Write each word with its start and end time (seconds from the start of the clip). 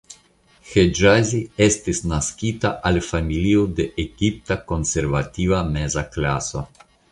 Ĥeĝazi 0.69 1.41
estis 1.65 2.01
naskita 2.13 2.71
al 2.91 2.97
familio 3.09 3.67
de 3.81 3.87
egipta 4.07 4.59
konservativa 4.75 5.63
meza 5.79 6.09
klaso. 6.17 6.69